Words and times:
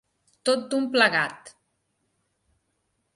Tot 0.49 0.63
d'un 0.71 0.87
plegat. 0.95 1.51